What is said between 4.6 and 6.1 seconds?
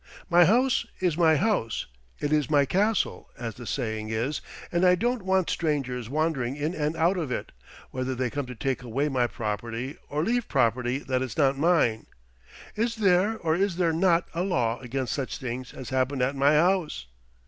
and I don't want strangers